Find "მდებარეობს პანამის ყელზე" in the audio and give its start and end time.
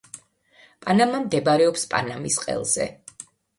1.27-2.91